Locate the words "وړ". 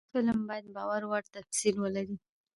1.09-1.23